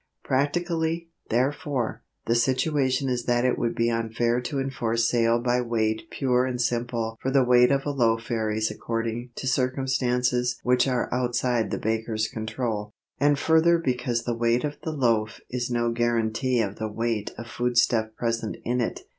[0.23, 6.09] Practically, therefore, the situation is that it would be unfair to enforce sale by weight
[6.09, 11.07] pure and simple for the weight of a loaf varies according to circumstances which are
[11.13, 16.59] outside the baker's control, and further because the weight of the loaf is no guarantee
[16.61, 19.01] of the weight of foodstuff present in it.